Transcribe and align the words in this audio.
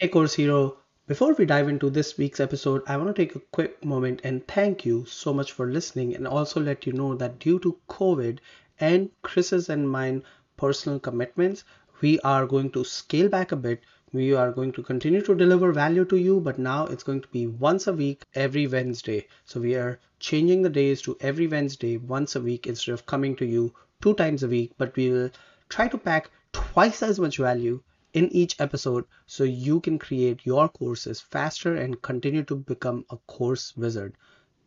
Hey, 0.00 0.06
Course 0.06 0.34
Hero. 0.34 0.76
Before 1.08 1.34
we 1.34 1.44
dive 1.44 1.68
into 1.68 1.90
this 1.90 2.16
week's 2.16 2.38
episode, 2.38 2.84
I 2.86 2.96
want 2.96 3.08
to 3.08 3.20
take 3.20 3.34
a 3.34 3.40
quick 3.40 3.84
moment 3.84 4.20
and 4.22 4.46
thank 4.46 4.86
you 4.86 5.04
so 5.06 5.34
much 5.34 5.50
for 5.50 5.66
listening 5.66 6.14
and 6.14 6.24
also 6.24 6.60
let 6.60 6.86
you 6.86 6.92
know 6.92 7.16
that 7.16 7.40
due 7.40 7.58
to 7.58 7.76
COVID 7.88 8.38
and 8.78 9.10
Chris's 9.22 9.68
and 9.68 9.90
mine 9.90 10.22
personal 10.56 11.00
commitments, 11.00 11.64
we 12.00 12.20
are 12.20 12.46
going 12.46 12.70
to 12.70 12.84
scale 12.84 13.28
back 13.28 13.50
a 13.50 13.56
bit. 13.56 13.80
We 14.12 14.34
are 14.34 14.52
going 14.52 14.70
to 14.74 14.84
continue 14.84 15.20
to 15.22 15.34
deliver 15.34 15.72
value 15.72 16.04
to 16.04 16.16
you, 16.16 16.38
but 16.38 16.60
now 16.60 16.86
it's 16.86 17.02
going 17.02 17.22
to 17.22 17.28
be 17.32 17.48
once 17.48 17.88
a 17.88 17.92
week, 17.92 18.22
every 18.36 18.68
Wednesday. 18.68 19.26
So 19.46 19.58
we 19.58 19.74
are 19.74 19.98
changing 20.20 20.62
the 20.62 20.70
days 20.70 21.02
to 21.02 21.16
every 21.20 21.48
Wednesday, 21.48 21.96
once 21.96 22.36
a 22.36 22.40
week, 22.40 22.68
instead 22.68 22.92
of 22.92 23.06
coming 23.06 23.34
to 23.34 23.44
you 23.44 23.74
two 24.00 24.14
times 24.14 24.44
a 24.44 24.48
week. 24.48 24.74
But 24.78 24.94
we 24.94 25.10
will 25.10 25.30
try 25.68 25.88
to 25.88 25.98
pack 25.98 26.30
twice 26.52 27.02
as 27.02 27.18
much 27.18 27.38
value 27.38 27.82
in 28.18 28.28
each 28.32 28.56
episode 28.58 29.04
so 29.26 29.44
you 29.44 29.80
can 29.80 29.96
create 29.96 30.44
your 30.44 30.68
courses 30.68 31.20
faster 31.20 31.76
and 31.76 32.02
continue 32.02 32.42
to 32.42 32.56
become 32.56 33.04
a 33.10 33.16
course 33.28 33.76
wizard. 33.76 34.12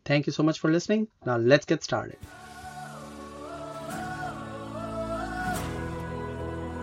Thank 0.05 0.25
you 0.25 0.31
so 0.31 0.41
much 0.41 0.59
for 0.59 0.71
listening. 0.71 1.09
Now 1.25 1.35
let's 1.35 1.65
get 1.65 1.83
started. 1.83 2.17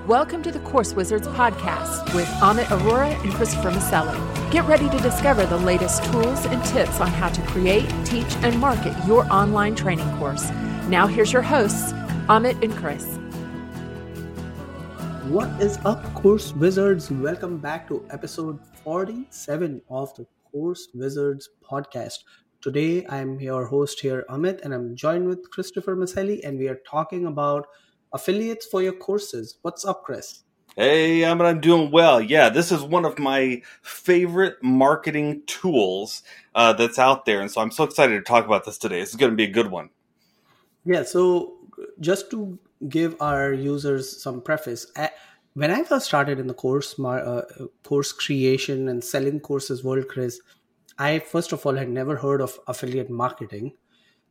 Welcome 0.06 0.42
to 0.42 0.52
the 0.52 0.60
Course 0.60 0.92
Wizards 0.94 1.28
podcast 1.28 2.14
with 2.14 2.28
Amit 2.40 2.70
Aurora 2.70 3.08
and 3.08 3.32
Christopher 3.32 3.70
Maselli. 3.70 4.18
Get 4.50 4.66
ready 4.66 4.88
to 4.90 4.98
discover 5.00 5.46
the 5.46 5.58
latest 5.58 6.04
tools 6.04 6.44
and 6.46 6.62
tips 6.64 7.00
on 7.00 7.08
how 7.08 7.28
to 7.28 7.42
create, 7.42 7.88
teach, 8.04 8.34
and 8.42 8.58
market 8.58 8.94
your 9.06 9.30
online 9.32 9.74
training 9.74 10.10
course. 10.18 10.50
Now, 10.88 11.06
here's 11.06 11.32
your 11.32 11.42
hosts, 11.42 11.92
Amit 12.28 12.62
and 12.62 12.74
Chris. 12.74 13.18
What 15.28 15.60
is 15.60 15.78
up, 15.84 16.02
Course 16.14 16.54
Wizards? 16.54 17.10
Welcome 17.10 17.58
back 17.58 17.86
to 17.88 18.02
episode 18.08 18.58
47 18.82 19.82
of 19.90 20.14
the 20.14 20.26
Course 20.50 20.88
Wizards 20.94 21.50
podcast. 21.70 22.20
Today, 22.62 23.04
I'm 23.10 23.38
your 23.38 23.66
host 23.66 24.00
here, 24.00 24.24
Amit, 24.30 24.62
and 24.62 24.72
I'm 24.72 24.96
joined 24.96 25.26
with 25.26 25.50
Christopher 25.50 25.94
Maselli, 25.94 26.40
and 26.44 26.58
we 26.58 26.66
are 26.66 26.80
talking 26.88 27.26
about 27.26 27.66
affiliates 28.14 28.64
for 28.64 28.80
your 28.80 28.94
courses. 28.94 29.58
What's 29.60 29.84
up, 29.84 30.02
Chris? 30.02 30.44
Hey, 30.76 31.26
I'm, 31.26 31.42
I'm 31.42 31.60
doing 31.60 31.90
well. 31.90 32.22
Yeah, 32.22 32.48
this 32.48 32.72
is 32.72 32.80
one 32.80 33.04
of 33.04 33.18
my 33.18 33.60
favorite 33.82 34.56
marketing 34.62 35.42
tools 35.46 36.22
uh, 36.54 36.72
that's 36.72 36.98
out 36.98 37.26
there. 37.26 37.42
And 37.42 37.50
so 37.50 37.60
I'm 37.60 37.70
so 37.70 37.84
excited 37.84 38.14
to 38.14 38.22
talk 38.22 38.46
about 38.46 38.64
this 38.64 38.78
today. 38.78 39.02
It's 39.02 39.14
going 39.14 39.32
to 39.32 39.36
be 39.36 39.44
a 39.44 39.50
good 39.50 39.70
one. 39.70 39.90
Yeah, 40.86 41.02
so 41.02 41.58
just 42.00 42.30
to 42.30 42.58
give 42.88 43.16
our 43.20 43.52
users 43.52 44.22
some 44.22 44.40
preface, 44.40 44.86
when 45.54 45.70
I 45.72 45.82
first 45.82 46.06
started 46.06 46.38
in 46.38 46.46
the 46.46 46.54
course 46.54 46.98
uh, 47.00 47.42
course 47.82 48.12
creation 48.12 48.88
and 48.88 49.02
selling 49.02 49.40
courses 49.40 49.82
world, 49.82 50.06
Chris, 50.08 50.40
I 50.98 51.18
first 51.18 51.52
of 51.52 51.66
all 51.66 51.74
had 51.74 51.88
never 51.88 52.16
heard 52.16 52.40
of 52.40 52.58
affiliate 52.68 53.10
marketing. 53.10 53.72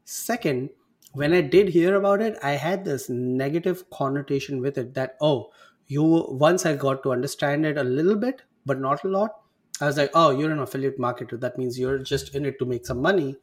Second, 0.06 0.70
when 1.12 1.34
I 1.34 1.42
did 1.42 1.70
hear 1.70 1.96
about 1.96 2.22
it, 2.22 2.38
I 2.44 2.52
had 2.52 2.86
this 2.86 3.10
negative 3.10 3.90
connotation 3.90 4.62
with 4.62 4.78
it 4.78 4.94
that 4.94 5.18
oh, 5.20 5.52
you 5.88 6.04
once 6.30 6.66
I 6.66 6.76
got 6.76 7.04
to 7.04 7.12
understand 7.12 7.66
it 7.66 7.78
a 7.78 7.84
little 7.84 8.16
bit, 8.16 8.44
but 8.66 8.80
not 8.80 9.04
a 9.04 9.10
lot. 9.10 9.32
I 9.82 9.86
was 9.86 9.98
like, 9.98 10.12
oh, 10.14 10.32
you're 10.32 10.52
an 10.52 10.60
affiliate 10.60 10.98
marketer. 10.98 11.40
That 11.40 11.58
means 11.58 11.78
you're 11.78 12.00
just 12.00 12.36
in 12.36 12.46
it 12.46 12.58
to 12.60 12.66
make 12.66 12.86
some 12.86 13.02
money. 13.02 13.36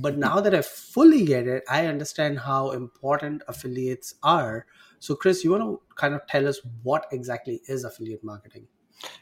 But 0.00 0.18
now 0.18 0.40
that 0.40 0.54
I 0.54 0.62
fully 0.62 1.24
get 1.24 1.46
it, 1.46 1.64
I 1.68 1.86
understand 1.86 2.40
how 2.40 2.70
important 2.72 3.42
affiliates 3.48 4.14
are. 4.22 4.66
So, 4.98 5.14
Chris, 5.14 5.44
you 5.44 5.52
want 5.52 5.62
to 5.62 5.80
kind 5.94 6.14
of 6.14 6.26
tell 6.26 6.46
us 6.46 6.60
what 6.82 7.06
exactly 7.12 7.62
is 7.66 7.84
affiliate 7.84 8.24
marketing? 8.24 8.66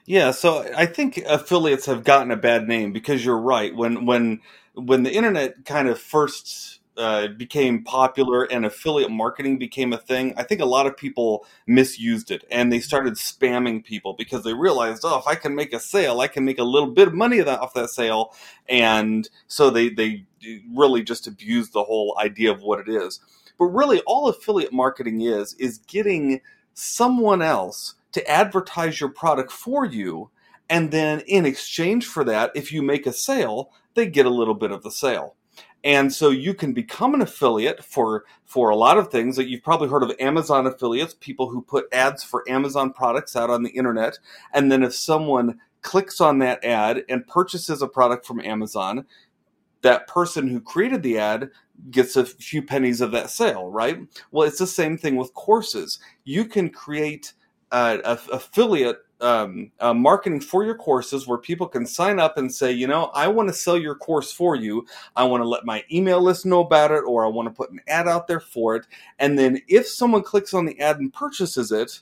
Yeah, 0.07 0.31
so 0.31 0.71
I 0.77 0.87
think 0.87 1.19
affiliates 1.19 1.87
have 1.87 2.05
gotten 2.05 2.31
a 2.31 2.37
bad 2.37 2.69
name 2.69 2.93
because 2.93 3.25
you're 3.25 3.41
right. 3.41 3.75
When 3.75 4.07
when 4.07 4.41
when 4.75 5.03
the 5.03 5.13
internet 5.13 5.65
kind 5.65 5.89
of 5.89 5.99
first 5.99 6.81
uh, 6.97 7.29
became 7.29 7.83
popular 7.83 8.45
and 8.45 8.65
affiliate 8.65 9.11
marketing 9.11 9.59
became 9.59 9.93
a 9.93 9.99
thing, 9.99 10.33
I 10.37 10.45
think 10.45 10.61
a 10.61 10.67
lot 10.67 10.87
of 10.87 10.97
people 10.97 11.45
misused 11.67 12.31
it 12.31 12.45
and 12.51 12.73
they 12.73 12.81
started 12.81 13.15
spamming 13.15 13.85
people 13.85 14.13
because 14.13 14.45
they 14.45 14.55
realized, 14.55 15.03
oh, 15.05 15.19
if 15.19 15.27
I 15.27 15.35
can 15.35 15.55
make 15.55 15.73
a 15.73 15.81
sale, 15.81 16.21
I 16.21 16.29
can 16.29 16.45
make 16.45 16.59
a 16.59 16.65
little 16.65 16.91
bit 16.91 17.09
of 17.09 17.15
money 17.15 17.41
off 17.43 17.75
that 17.75 17.91
sale, 17.91 18.33
and 18.69 19.29
so 19.49 19.71
they 19.71 19.89
they 19.89 20.25
really 20.73 21.03
just 21.03 21.27
abused 21.27 21.73
the 21.73 21.83
whole 21.83 22.17
idea 22.21 22.53
of 22.53 22.63
what 22.63 22.81
it 22.81 22.89
is. 22.89 23.21
But 23.59 23.67
really, 23.67 24.01
all 24.03 24.29
affiliate 24.29 24.73
marketing 24.73 25.21
is 25.23 25.55
is 25.55 25.79
getting 25.79 26.41
someone 26.75 27.43
else 27.43 27.95
to 28.13 28.31
advertise 28.31 29.01
your 29.01 29.11
product 29.11 29.51
for 29.51 29.85
you, 29.85 30.31
and 30.71 30.93
then 30.93 31.21
in 31.27 31.45
exchange 31.45 32.07
for 32.07 32.23
that, 32.25 32.53
if 32.55 32.73
you 32.73 32.83
make 32.83 33.07
a 33.07 33.13
sale, 33.13 33.73
they 33.95 34.07
get 34.07 34.27
a 34.27 34.31
little 34.31 34.55
bit 34.55 34.71
of 34.71 34.83
the 34.83 34.91
sale 34.91 35.35
and 35.85 36.11
so 36.11 36.31
you 36.31 36.55
can 36.55 36.73
become 36.73 37.15
an 37.15 37.21
affiliate 37.21 37.85
for 37.85 38.25
for 38.47 38.71
a 38.71 38.77
lot 38.77 38.99
of 38.99 39.11
things 39.11 39.37
that 39.37 39.49
you've 39.49 39.63
probably 39.63 39.89
heard 39.89 40.03
of 40.03 40.13
amazon 40.19 40.67
affiliates 40.67 41.15
people 41.21 41.49
who 41.49 41.63
put 41.63 41.93
ads 41.93 42.25
for 42.25 42.43
amazon 42.49 42.93
products 42.93 43.37
out 43.37 43.51
on 43.51 43.63
the 43.63 43.71
internet. 43.71 44.19
And 44.53 44.73
then 44.73 44.83
if 44.83 44.95
someone 44.95 45.61
clicks 45.83 46.21
on 46.21 46.39
that 46.39 46.65
ad 46.65 47.05
and 47.09 47.27
purchases 47.27 47.83
a 47.83 47.87
product 47.87 48.27
from 48.27 48.41
amazon 48.41 49.05
that 49.83 50.09
person 50.09 50.49
who 50.49 50.61
created 50.61 51.03
the 51.03 51.19
ad 51.19 51.51
gets 51.91 52.17
a 52.17 52.25
few 52.25 52.63
pennies 52.63 53.03
of 53.03 53.13
that 53.13 53.29
sale 53.29 53.71
right? 53.71 53.99
Well 54.31 54.49
it's 54.49 54.59
the 54.59 54.67
same 54.67 54.97
thing 54.97 55.17
with 55.17 55.35
courses. 55.35 55.99
You 56.25 56.47
can 56.47 56.71
create 56.71 57.35
uh, 57.75 58.17
affiliate 58.33 58.99
um, 59.21 59.73
uh, 59.81 59.93
marketing 59.93 60.39
for 60.39 60.65
your 60.65 60.77
courses 60.77 61.27
where 61.27 61.39
people 61.39 61.67
can 61.67 61.85
sign 61.85 62.21
up 62.21 62.39
and 62.39 62.53
say, 62.53 62.71
you 62.71 62.87
know, 62.87 63.07
I 63.15 63.27
want 63.27 63.49
to 63.49 63.53
sell 63.53 63.77
your 63.77 63.97
course 63.97 64.33
for 64.33 64.55
you. 64.55 64.87
I 65.17 65.25
want 65.25 65.43
to 65.43 65.49
let 65.49 65.65
my 65.65 65.83
email 65.91 66.21
list 66.21 66.47
know 66.47 66.61
about 66.61 66.93
it, 66.93 67.03
or 67.05 67.27
I 67.27 67.29
want 67.29 67.49
to 67.49 67.55
put 67.55 67.73
an 67.73 67.81
ad 67.89 68.07
out 68.07 68.29
there 68.29 68.39
for 68.39 68.77
it. 68.77 68.87
And 69.19 69.37
then 69.37 69.61
if 69.67 69.89
someone 69.89 70.23
clicks 70.23 70.55
on 70.55 70.67
the 70.67 70.79
ad 70.79 71.01
and 71.01 71.13
purchases 71.13 71.73
it, 71.73 72.01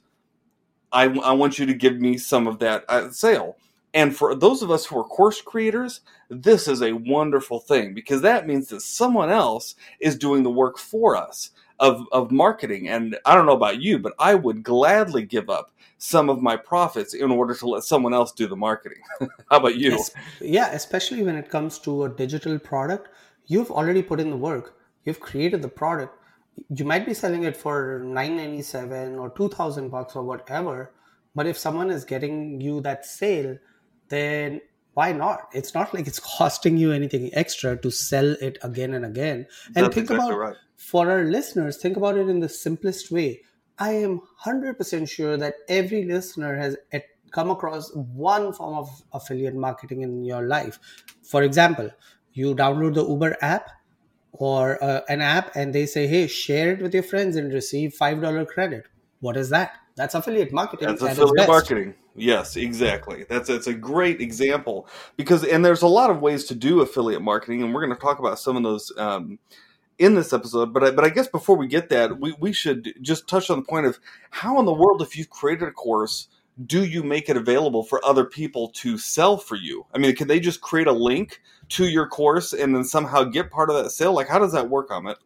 I, 0.92 1.04
I 1.04 1.32
want 1.32 1.58
you 1.58 1.64
to 1.64 1.74
give 1.74 1.98
me 1.98 2.18
some 2.18 2.46
of 2.46 2.58
that 2.58 2.84
uh, 2.90 3.08
sale. 3.10 3.56
And 3.94 4.14
for 4.14 4.34
those 4.34 4.60
of 4.60 4.70
us 4.70 4.84
who 4.84 4.98
are 4.98 5.04
course 5.04 5.40
creators, 5.40 6.02
this 6.28 6.68
is 6.68 6.82
a 6.82 6.92
wonderful 6.92 7.60
thing 7.60 7.94
because 7.94 8.20
that 8.22 8.46
means 8.46 8.68
that 8.68 8.82
someone 8.82 9.30
else 9.30 9.74
is 10.00 10.18
doing 10.18 10.42
the 10.42 10.50
work 10.50 10.76
for 10.76 11.16
us 11.16 11.50
of, 11.82 12.06
of 12.12 12.30
marketing. 12.30 12.88
And 12.88 13.18
I 13.26 13.34
don't 13.34 13.44
know 13.44 13.56
about 13.56 13.82
you, 13.82 13.98
but 13.98 14.14
I 14.18 14.36
would 14.36 14.62
gladly 14.62 15.26
give 15.26 15.50
up 15.50 15.74
some 15.98 16.30
of 16.30 16.40
my 16.40 16.56
profits 16.56 17.12
in 17.12 17.30
order 17.30 17.54
to 17.54 17.68
let 17.68 17.82
someone 17.82 18.14
else 18.14 18.30
do 18.30 18.46
the 18.46 18.56
marketing. 18.56 19.02
How 19.50 19.58
about 19.58 19.76
you? 19.76 20.02
Yeah, 20.40 20.70
especially 20.70 21.24
when 21.24 21.36
it 21.36 21.50
comes 21.50 21.80
to 21.80 22.04
a 22.04 22.08
digital 22.08 22.58
product, 22.58 23.08
you've 23.46 23.72
already 23.72 24.02
put 24.02 24.20
in 24.20 24.30
the 24.30 24.36
work. 24.36 24.78
You've 25.04 25.18
created 25.18 25.60
the 25.60 25.68
product. 25.68 26.16
You 26.70 26.84
might 26.84 27.04
be 27.04 27.14
selling 27.14 27.42
it 27.42 27.56
for 27.56 28.00
997 28.04 29.18
or 29.18 29.30
2000 29.30 29.88
bucks 29.88 30.14
or 30.14 30.22
whatever, 30.22 30.92
but 31.34 31.46
if 31.46 31.58
someone 31.58 31.90
is 31.90 32.04
getting 32.04 32.60
you 32.60 32.80
that 32.82 33.04
sale, 33.04 33.58
then 34.08 34.60
why 34.94 35.12
not? 35.12 35.48
It's 35.52 35.74
not 35.74 35.92
like 35.94 36.06
it's 36.06 36.20
costing 36.38 36.76
you 36.76 36.92
anything 36.92 37.30
extra 37.32 37.76
to 37.76 37.90
sell 37.90 38.36
it 38.40 38.58
again 38.62 38.94
and 38.94 39.04
again. 39.04 39.46
And 39.74 39.86
That's 39.86 39.94
think 39.94 40.10
exactly 40.10 40.28
about 40.28 40.38
right. 40.38 40.56
For 40.82 41.10
our 41.10 41.24
listeners, 41.24 41.76
think 41.76 41.96
about 41.96 42.18
it 42.18 42.28
in 42.28 42.40
the 42.40 42.48
simplest 42.48 43.10
way 43.10 43.42
I 43.78 43.92
am 43.92 44.20
100% 44.44 45.08
sure 45.08 45.36
that 45.36 45.54
every 45.68 46.04
listener 46.04 46.56
has 46.56 46.76
come 47.30 47.50
across 47.50 47.90
one 47.94 48.52
form 48.52 48.74
of 48.78 49.02
affiliate 49.12 49.54
marketing 49.54 50.02
in 50.02 50.24
your 50.24 50.46
life. 50.46 50.78
For 51.22 51.42
example, 51.42 51.90
you 52.32 52.54
download 52.54 52.94
the 52.94 53.06
Uber 53.06 53.36
app 53.40 53.70
or 54.32 54.82
uh, 54.82 55.00
an 55.08 55.20
app 55.20 55.56
and 55.56 55.74
they 55.74 55.86
say, 55.86 56.06
hey, 56.06 56.26
share 56.26 56.72
it 56.72 56.82
with 56.82 56.94
your 56.94 57.02
friends 57.02 57.36
and 57.36 57.52
receive 57.52 57.94
$5 57.98 58.46
credit. 58.46 58.86
What 59.20 59.36
is 59.36 59.48
that? 59.50 59.72
That's 59.96 60.14
affiliate 60.14 60.52
marketing. 60.52 60.88
That's 60.88 61.02
affiliate 61.02 61.48
marketing. 61.48 61.94
Yes, 62.14 62.56
exactly. 62.56 63.24
That's 63.28 63.48
that's 63.48 63.66
a 63.66 63.74
great 63.74 64.20
example 64.20 64.86
because 65.16 65.44
and 65.44 65.64
there's 65.64 65.82
a 65.82 65.86
lot 65.86 66.10
of 66.10 66.20
ways 66.20 66.44
to 66.46 66.54
do 66.54 66.80
affiliate 66.80 67.22
marketing, 67.22 67.62
and 67.62 67.72
we're 67.72 67.84
going 67.84 67.96
to 67.96 68.00
talk 68.00 68.18
about 68.18 68.38
some 68.38 68.56
of 68.56 68.62
those 68.62 68.92
um, 68.98 69.38
in 70.02 70.14
this 70.14 70.32
episode. 70.32 70.72
But 70.72 70.84
I, 70.84 70.90
but 70.90 71.04
I 71.04 71.08
guess 71.08 71.28
before 71.28 71.56
we 71.56 71.66
get 71.66 71.88
that, 71.90 72.18
we, 72.18 72.34
we 72.40 72.52
should 72.52 72.94
just 73.00 73.28
touch 73.28 73.50
on 73.50 73.60
the 73.60 73.64
point 73.64 73.86
of 73.86 73.98
how 74.30 74.58
in 74.58 74.66
the 74.66 74.72
world, 74.72 75.02
if 75.02 75.16
you've 75.16 75.30
created 75.30 75.68
a 75.68 75.72
course, 75.72 76.28
do 76.66 76.84
you 76.84 77.02
make 77.02 77.28
it 77.28 77.36
available 77.36 77.82
for 77.82 78.04
other 78.04 78.24
people 78.24 78.68
to 78.68 78.98
sell 78.98 79.36
for 79.36 79.56
you? 79.56 79.86
I 79.94 79.98
mean, 79.98 80.14
can 80.14 80.28
they 80.28 80.40
just 80.40 80.60
create 80.60 80.86
a 80.86 80.92
link 80.92 81.40
to 81.70 81.86
your 81.86 82.06
course 82.06 82.52
and 82.52 82.74
then 82.74 82.84
somehow 82.84 83.24
get 83.24 83.50
part 83.50 83.70
of 83.70 83.76
that 83.76 83.90
sale? 83.90 84.12
Like, 84.12 84.28
how 84.28 84.38
does 84.38 84.52
that 84.52 84.68
work 84.68 84.90
on 84.90 85.06
it? 85.06 85.18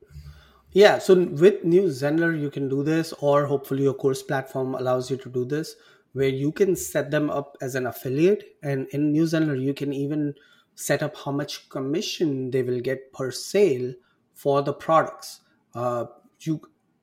Yeah, 0.73 0.99
so 0.99 1.15
with 1.15 1.65
New 1.65 1.85
Zenler, 1.85 2.39
you 2.39 2.51
can 2.51 2.69
do 2.69 2.83
this, 2.83 3.15
or 3.21 3.47
hopefully 3.47 3.85
your 3.85 3.95
course 3.95 4.23
platform 4.23 4.75
allows 4.75 5.11
you 5.11 5.17
to 5.17 5.29
do 5.31 5.45
this, 5.47 5.75
where 6.13 6.29
you 6.29 6.53
can 6.53 6.77
set 6.77 7.11
them 7.11 7.31
up 7.31 7.57
as 7.63 7.75
an 7.75 7.87
affiliate. 7.87 8.57
And 8.63 8.87
in 8.91 9.11
New 9.11 9.25
Zenler, 9.25 9.61
you 9.61 9.73
can 9.73 9.93
even 9.93 10.35
set 10.75 11.03
up 11.03 11.17
how 11.17 11.33
much 11.33 11.69
commission 11.71 12.51
they 12.51 12.63
will 12.63 12.81
get 12.81 13.11
per 13.13 13.31
sale 13.31 13.95
for 14.37 14.63
the 14.63 14.73
products. 14.73 15.41
Uh, 15.75 16.07
you, 16.41 16.61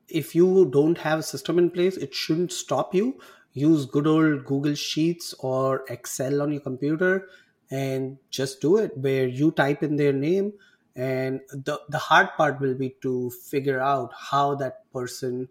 if 0.08 0.34
you 0.34 0.70
don't 0.72 0.98
have 0.98 1.18
a 1.20 1.22
system 1.22 1.58
in 1.58 1.70
place, 1.70 1.96
it 1.98 2.14
shouldn't 2.14 2.52
stop 2.52 2.94
you. 2.94 3.08
use 3.52 3.86
good 3.86 4.06
old 4.10 4.44
Google 4.46 4.74
Sheets 4.74 5.34
or 5.38 5.84
Excel 5.88 6.42
on 6.42 6.52
your 6.52 6.60
computer 6.62 7.28
and 7.70 8.18
just 8.30 8.60
do 8.60 8.76
it 8.78 8.96
where 8.98 9.28
you 9.28 9.50
type 9.52 9.82
in 9.82 9.96
their 9.96 10.12
name 10.12 10.52
and 10.96 11.40
the 11.68 11.80
the 11.88 11.98
hard 11.98 12.28
part 12.36 12.60
will 12.60 12.74
be 12.74 12.90
to 13.02 13.30
figure 13.30 13.80
out 13.80 14.12
how 14.30 14.54
that 14.56 14.90
person 14.92 15.48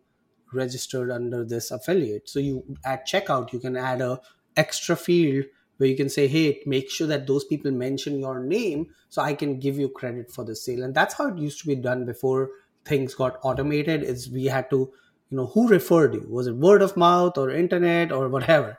registered 0.53 1.11
under 1.11 1.43
this 1.43 1.71
affiliate 1.71 2.29
so 2.29 2.39
you 2.39 2.77
at 2.85 3.07
checkout 3.07 3.51
you 3.51 3.59
can 3.59 3.75
add 3.75 4.01
a 4.01 4.19
extra 4.55 4.95
field 4.95 5.45
where 5.77 5.89
you 5.89 5.95
can 5.95 6.09
say 6.09 6.27
hey 6.27 6.61
make 6.65 6.89
sure 6.89 7.07
that 7.07 7.27
those 7.27 7.43
people 7.45 7.71
mention 7.71 8.19
your 8.19 8.43
name 8.43 8.87
so 9.09 9.21
i 9.21 9.33
can 9.33 9.59
give 9.59 9.77
you 9.77 9.89
credit 9.89 10.31
for 10.31 10.43
the 10.43 10.55
sale. 10.55 10.83
And 10.83 10.93
that's 10.93 11.15
how 11.15 11.27
it 11.27 11.37
used 11.37 11.59
to 11.61 11.67
be 11.67 11.75
done 11.75 12.05
before 12.05 12.49
things 12.85 13.15
got 13.15 13.39
automated 13.43 14.03
is 14.03 14.29
we 14.29 14.45
had 14.45 14.69
to 14.69 14.91
you 15.29 15.37
know 15.37 15.47
who 15.47 15.67
referred 15.67 16.13
you? 16.13 16.25
Was 16.29 16.47
it 16.47 16.55
word 16.55 16.81
of 16.81 16.95
mouth 16.95 17.37
or 17.37 17.49
internet 17.49 18.11
or 18.11 18.29
whatever? 18.29 18.77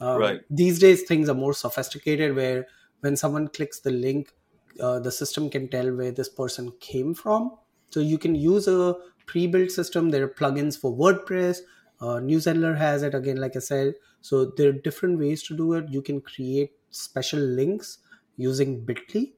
Um, 0.00 0.18
right. 0.18 0.40
these 0.48 0.78
days 0.78 1.02
things 1.02 1.28
are 1.28 1.34
more 1.34 1.52
sophisticated 1.52 2.34
where 2.34 2.66
when 3.00 3.16
someone 3.16 3.48
clicks 3.48 3.80
the 3.80 3.90
link 3.90 4.32
uh, 4.80 4.98
the 4.98 5.12
system 5.12 5.50
can 5.50 5.68
tell 5.68 5.94
where 5.94 6.12
this 6.12 6.28
person 6.28 6.72
came 6.80 7.14
from. 7.14 7.56
So 7.90 8.00
you 8.00 8.18
can 8.18 8.34
use 8.34 8.68
a 8.68 8.94
pre-built 9.26 9.70
system. 9.70 10.10
There 10.10 10.24
are 10.24 10.28
plugins 10.28 10.78
for 10.78 10.96
wordpress 10.96 11.58
uh, 12.00 12.18
New 12.18 12.38
Zenler 12.38 12.76
has 12.76 13.02
it 13.02 13.14
again 13.14 13.36
like 13.36 13.56
i 13.56 13.58
said. 13.58 13.94
So 14.20 14.46
there 14.56 14.70
are 14.70 14.72
different 14.72 15.18
ways 15.18 15.42
to 15.44 15.56
do 15.56 15.74
it. 15.74 15.88
You 15.90 16.02
can 16.02 16.20
create 16.20 16.72
special 16.90 17.40
links 17.40 17.98
using 18.36 18.84
bitly 18.84 19.32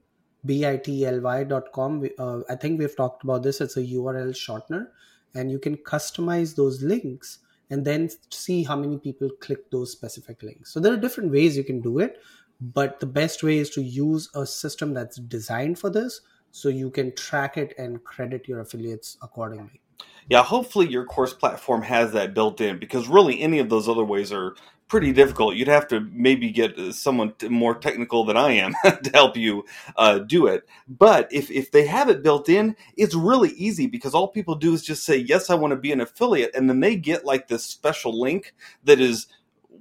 bitly.com 0.44 2.08
uh, 2.18 2.40
i 2.50 2.56
think 2.56 2.78
we've 2.78 2.96
talked 2.96 3.22
about 3.22 3.42
this. 3.42 3.60
It's 3.60 3.76
a 3.76 3.82
url 3.82 4.32
shortener. 4.32 4.88
And 5.34 5.50
you 5.50 5.58
can 5.58 5.76
customize 5.76 6.56
those 6.56 6.82
links 6.82 7.38
and 7.70 7.84
then 7.84 8.10
see 8.30 8.64
how 8.64 8.76
many 8.76 8.98
people 8.98 9.30
click 9.40 9.70
those 9.70 9.92
specific 9.92 10.42
links. 10.42 10.72
So 10.72 10.80
there 10.80 10.92
are 10.92 10.96
different 10.96 11.32
ways 11.32 11.56
you 11.56 11.64
can 11.64 11.80
do 11.80 12.00
it. 12.00 12.20
But 12.60 13.00
the 13.00 13.06
best 13.06 13.42
way 13.42 13.58
is 13.58 13.70
to 13.70 13.82
use 13.82 14.28
a 14.34 14.46
system 14.46 14.94
that's 14.94 15.16
designed 15.16 15.78
for 15.78 15.90
this 15.90 16.20
so 16.50 16.68
you 16.68 16.90
can 16.90 17.14
track 17.16 17.56
it 17.56 17.74
and 17.78 18.04
credit 18.04 18.46
your 18.46 18.60
affiliates 18.60 19.16
accordingly 19.22 19.81
yeah 20.28 20.42
hopefully 20.42 20.88
your 20.88 21.04
course 21.04 21.32
platform 21.32 21.82
has 21.82 22.12
that 22.12 22.34
built 22.34 22.60
in 22.60 22.78
because 22.78 23.08
really 23.08 23.40
any 23.40 23.58
of 23.58 23.68
those 23.68 23.88
other 23.88 24.04
ways 24.04 24.32
are 24.32 24.54
pretty 24.92 25.10
difficult. 25.10 25.56
You'd 25.56 25.68
have 25.68 25.88
to 25.88 26.00
maybe 26.12 26.50
get 26.50 26.78
someone 26.92 27.32
more 27.48 27.74
technical 27.74 28.26
than 28.26 28.36
I 28.36 28.52
am 28.52 28.74
to 28.84 29.10
help 29.14 29.38
you 29.38 29.64
uh, 29.96 30.18
do 30.18 30.46
it. 30.46 30.68
But 30.86 31.32
if, 31.32 31.50
if 31.50 31.70
they 31.70 31.86
have 31.86 32.10
it 32.10 32.22
built 32.22 32.50
in, 32.50 32.76
it's 32.94 33.14
really 33.14 33.52
easy 33.52 33.86
because 33.86 34.14
all 34.14 34.28
people 34.28 34.54
do 34.54 34.74
is 34.74 34.82
just 34.82 35.04
say, 35.04 35.16
yes, 35.16 35.48
I 35.48 35.54
want 35.54 35.70
to 35.70 35.78
be 35.78 35.92
an 35.92 36.02
affiliate. 36.02 36.54
And 36.54 36.68
then 36.68 36.80
they 36.80 36.96
get 36.96 37.24
like 37.24 37.48
this 37.48 37.64
special 37.64 38.20
link 38.20 38.54
that 38.84 39.00
is 39.00 39.28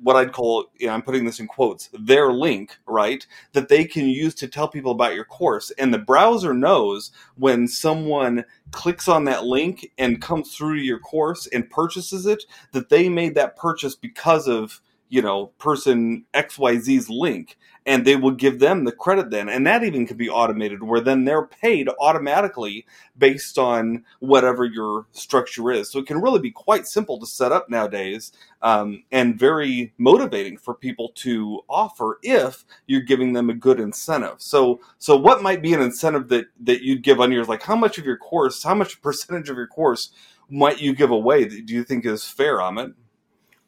what 0.04 0.16
I'd 0.16 0.34
call, 0.34 0.66
you 0.78 0.88
know, 0.88 0.94
I'm 0.94 1.02
putting 1.02 1.26
this 1.26 1.40
in 1.40 1.48
quotes, 1.48 1.90
their 1.94 2.32
link, 2.32 2.78
right? 2.88 3.26
That 3.54 3.70
they 3.70 3.86
can 3.86 4.08
use 4.08 4.34
to 4.36 4.48
tell 4.48 4.68
people 4.68 4.92
about 4.92 5.16
your 5.16 5.26
course. 5.26 5.72
And 5.78 5.94
the 5.94 6.00
browser 6.00 6.54
knows 6.54 7.12
when 7.36 7.68
someone 7.68 8.46
clicks 8.72 9.08
on 9.08 9.26
that 9.26 9.46
link 9.46 9.92
and 9.98 10.22
comes 10.22 10.56
through 10.56 10.76
your 10.76 11.00
course 11.00 11.48
and 11.48 11.70
purchases 11.70 12.26
it, 12.26 12.44
that 12.72 12.90
they 12.90 13.10
made 13.10 13.36
that 13.36 13.56
purchase 13.56 13.96
because 13.96 14.48
of 14.48 14.82
you 15.12 15.22
know, 15.22 15.48
person 15.58 16.24
XYZ's 16.34 17.10
link 17.10 17.58
and 17.86 18.06
they 18.06 18.16
will 18.16 18.32
give 18.32 18.60
them 18.60 18.86
the 18.86 18.94
credit 18.94 19.30
then. 19.30 19.50
And 19.50 19.68
that 19.68 19.84
even 19.84 20.08
can 20.08 20.16
be 20.16 20.30
automated 20.30 20.82
where 20.82 21.02
then 21.02 21.26
they're 21.26 21.46
paid 21.46 21.90
automatically 22.00 22.86
based 23.18 23.58
on 23.58 24.06
whatever 24.20 24.64
your 24.64 25.08
structure 25.12 25.70
is. 25.70 25.92
So 25.92 26.00
it 26.00 26.08
can 26.08 26.22
really 26.22 26.40
be 26.40 26.50
quite 26.50 26.88
simple 26.88 27.20
to 27.20 27.26
set 27.26 27.52
up 27.52 27.70
nowadays 27.70 28.32
um, 28.62 29.04
and 29.12 29.38
very 29.38 29.92
motivating 29.98 30.58
for 30.58 30.74
people 30.74 31.12
to 31.16 31.60
offer 31.68 32.18
if 32.24 32.64
you're 32.88 33.02
giving 33.02 33.34
them 33.34 33.50
a 33.50 33.54
good 33.54 33.82
incentive. 33.82 34.36
So, 34.38 34.80
so 34.98 35.18
what 35.18 35.44
might 35.44 35.62
be 35.62 35.74
an 35.74 35.82
incentive 35.82 36.30
that, 36.30 36.46
that 36.62 36.84
you'd 36.84 37.04
give 37.04 37.20
on 37.20 37.34
yours? 37.34 37.50
Like 37.50 37.64
how 37.64 37.76
much 37.76 37.98
of 37.98 38.06
your 38.06 38.18
course, 38.18 38.64
how 38.64 38.76
much 38.76 39.02
percentage 39.02 39.50
of 39.50 39.58
your 39.58 39.68
course 39.68 40.12
might 40.50 40.80
you 40.80 40.96
give 40.96 41.12
away? 41.12 41.44
Do 41.44 41.74
you 41.74 41.84
think 41.84 42.06
is 42.06 42.24
fair, 42.24 42.60
Amit? 42.60 42.94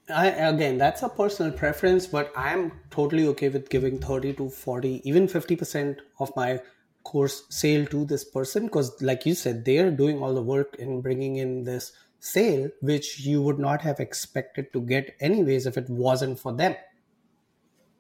I, 0.10 0.28
again, 0.28 0.78
that's 0.78 1.02
a 1.02 1.10
personal 1.10 1.52
preference, 1.52 2.08
but 2.08 2.32
I'm 2.36 2.72
totally 2.92 3.28
okay 3.28 3.50
with 3.50 3.70
giving 3.70 4.00
30 4.00 4.34
to 4.34 4.50
40, 4.50 5.02
even 5.08 5.28
50% 5.28 5.98
of 6.20 6.36
my 6.36 6.62
course 7.04 7.44
sale 7.50 7.86
to 7.88 8.06
this 8.06 8.24
person 8.24 8.66
because, 8.66 9.02
like 9.02 9.26
you 9.26 9.34
said, 9.34 9.64
they're 9.64 9.92
doing 9.92 10.22
all 10.22 10.34
the 10.34 10.42
work 10.42 10.76
in 10.78 11.02
bringing 11.02 11.38
in 11.38 11.64
this 11.64 11.94
sale, 12.20 12.70
which 12.82 13.22
you 13.22 13.42
would 13.42 13.60
not 13.60 13.82
have 13.82 14.00
expected 14.00 14.72
to 14.74 14.82
get 14.82 15.16
anyways 15.20 15.66
if 15.66 15.78
it 15.78 15.90
wasn't 15.90 16.40
for 16.40 16.54
them. 16.54 16.76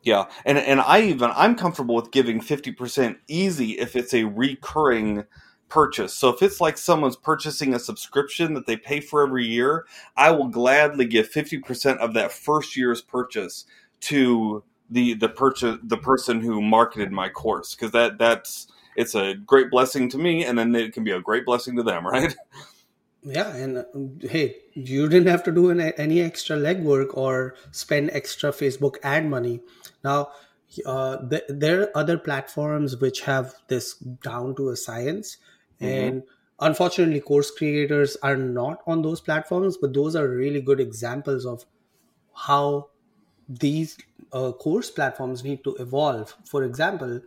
Yeah, 0.01 0.25
and 0.45 0.57
and 0.57 0.81
I 0.81 1.01
even 1.03 1.31
I'm 1.33 1.55
comfortable 1.55 1.95
with 1.95 2.11
giving 2.11 2.41
50% 2.41 3.17
easy 3.29 3.71
if 3.79 3.95
it's 3.95 4.13
a 4.13 4.25
recurring 4.25 5.23
purchase. 5.69 6.13
So 6.13 6.29
if 6.29 6.41
it's 6.41 6.61
like 6.61 6.77
someone's 6.77 7.15
purchasing 7.15 7.73
a 7.73 7.79
subscription 7.79 8.53
that 8.53 8.65
they 8.65 8.77
pay 8.77 8.99
for 8.99 9.23
every 9.23 9.45
year, 9.45 9.85
I 10.15 10.31
will 10.31 10.47
gladly 10.47 11.05
give 11.05 11.31
50% 11.31 11.97
of 11.97 12.13
that 12.13 12.31
first 12.31 12.77
year's 12.77 13.01
purchase 13.01 13.65
to 14.01 14.63
the 14.89 15.13
the 15.15 15.29
purchase 15.29 15.77
the 15.83 15.97
person 15.97 16.41
who 16.41 16.61
marketed 16.61 17.11
my 17.11 17.29
course 17.29 17.73
because 17.73 17.91
that 17.91 18.17
that's 18.17 18.67
it's 18.95 19.15
a 19.15 19.33
great 19.33 19.71
blessing 19.71 20.09
to 20.09 20.17
me 20.17 20.45
and 20.45 20.59
then 20.59 20.75
it 20.75 20.93
can 20.93 21.03
be 21.03 21.11
a 21.11 21.21
great 21.21 21.45
blessing 21.45 21.75
to 21.77 21.83
them, 21.83 22.05
right? 22.07 22.35
Yeah, 23.23 23.55
and 23.55 23.77
uh, 23.77 23.83
hey, 24.27 24.57
you 24.73 25.07
didn't 25.07 25.29
have 25.29 25.43
to 25.43 25.51
do 25.51 25.71
any 25.71 26.21
extra 26.21 26.57
legwork 26.57 27.15
or 27.15 27.55
spend 27.71 28.11
extra 28.11 28.51
Facebook 28.51 28.97
ad 29.01 29.25
money. 29.25 29.61
Now, 30.03 30.31
uh, 30.85 31.17
th- 31.29 31.43
there 31.49 31.81
are 31.81 31.97
other 31.97 32.17
platforms 32.17 32.97
which 32.97 33.21
have 33.21 33.53
this 33.67 33.95
down 33.95 34.55
to 34.55 34.69
a 34.69 34.75
science 34.75 35.37
Mm-hmm. 35.83 36.07
And 36.07 36.23
unfortunately, 36.59 37.19
course 37.19 37.51
creators 37.51 38.15
are 38.23 38.37
not 38.37 38.81
on 38.87 39.01
those 39.01 39.21
platforms, 39.21 39.77
but 39.77 39.93
those 39.93 40.15
are 40.15 40.27
really 40.27 40.61
good 40.61 40.79
examples 40.79 41.45
of 41.45 41.65
how 42.35 42.89
these 43.47 43.97
uh, 44.31 44.51
course 44.53 44.89
platforms 44.89 45.43
need 45.43 45.63
to 45.63 45.75
evolve. 45.75 46.35
For 46.45 46.63
example, 46.63 47.21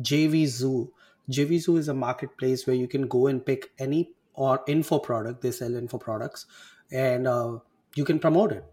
JVZoo. 0.00 0.88
JVZoo 1.30 1.78
is 1.78 1.88
a 1.88 1.94
marketplace 1.94 2.66
where 2.66 2.76
you 2.76 2.88
can 2.88 3.06
go 3.06 3.28
and 3.28 3.44
pick 3.44 3.70
any 3.78 4.10
or 4.34 4.62
info 4.66 4.98
product. 4.98 5.42
They 5.42 5.52
sell 5.52 5.74
info 5.74 5.98
products, 5.98 6.46
and 6.90 7.28
uh, 7.28 7.58
you 7.94 8.04
can 8.04 8.18
promote 8.18 8.52
it. 8.52 8.64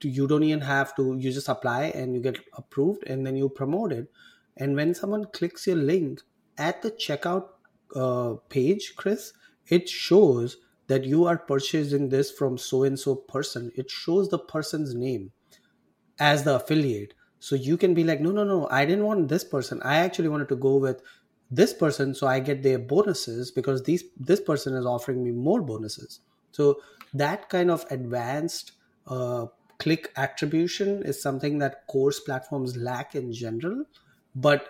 You 0.00 0.26
don't 0.26 0.42
even 0.42 0.60
have 0.60 0.94
to. 0.96 1.16
You 1.18 1.32
just 1.32 1.48
apply 1.48 1.84
and 1.94 2.14
you 2.14 2.20
get 2.20 2.38
approved, 2.54 3.04
and 3.06 3.26
then 3.26 3.36
you 3.36 3.48
promote 3.48 3.92
it. 3.92 4.10
And 4.56 4.76
when 4.76 4.94
someone 4.94 5.24
clicks 5.32 5.66
your 5.66 5.76
link 5.76 6.20
at 6.58 6.82
the 6.82 6.90
checkout 6.90 7.48
uh, 7.96 8.34
page, 8.48 8.94
Chris, 8.96 9.32
it 9.68 9.88
shows 9.88 10.58
that 10.86 11.04
you 11.04 11.24
are 11.24 11.38
purchasing 11.38 12.08
this 12.08 12.30
from 12.30 12.58
so 12.58 12.84
and 12.84 12.98
so 12.98 13.14
person. 13.14 13.72
It 13.74 13.90
shows 13.90 14.28
the 14.28 14.38
person's 14.38 14.94
name 14.94 15.32
as 16.18 16.44
the 16.44 16.56
affiliate. 16.56 17.14
So 17.40 17.56
you 17.56 17.76
can 17.76 17.94
be 17.94 18.04
like, 18.04 18.20
no, 18.20 18.30
no, 18.30 18.44
no, 18.44 18.68
I 18.70 18.84
didn't 18.84 19.04
want 19.04 19.28
this 19.28 19.42
person. 19.42 19.80
I 19.82 19.96
actually 19.96 20.28
wanted 20.28 20.48
to 20.50 20.56
go 20.56 20.76
with 20.76 21.02
this 21.50 21.74
person 21.74 22.14
so 22.14 22.26
I 22.26 22.40
get 22.40 22.62
their 22.62 22.78
bonuses 22.78 23.50
because 23.50 23.82
these 23.82 24.04
this 24.16 24.40
person 24.40 24.74
is 24.74 24.86
offering 24.86 25.22
me 25.22 25.32
more 25.32 25.60
bonuses. 25.60 26.20
So 26.52 26.80
that 27.12 27.48
kind 27.48 27.70
of 27.70 27.84
advanced 27.90 28.72
uh, 29.06 29.46
click 29.82 30.12
attribution 30.16 31.02
is 31.02 31.20
something 31.20 31.58
that 31.58 31.86
course 31.88 32.20
platforms 32.20 32.76
lack 32.76 33.16
in 33.16 33.32
general. 33.32 33.84
But 34.34 34.68